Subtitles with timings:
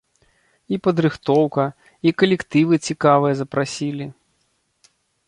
[0.77, 1.65] І падрыхтоўка,
[2.11, 4.05] і калектывы цікавыя запрасілі.